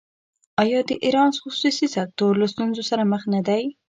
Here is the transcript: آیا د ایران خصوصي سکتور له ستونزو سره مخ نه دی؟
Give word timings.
آیا 0.61 0.79
د 0.89 0.91
ایران 1.05 1.29
خصوصي 1.41 1.87
سکتور 1.97 2.31
له 2.41 2.47
ستونزو 2.53 2.81
سره 2.89 3.03
مخ 3.11 3.23
نه 3.33 3.41
دی؟ 3.47 3.63